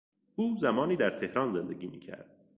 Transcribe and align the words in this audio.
او 0.35 0.57
زمانی 0.57 0.95
در 0.95 1.09
تهران 1.11 1.51
زندگی 1.51 1.87
میکرد. 1.87 2.35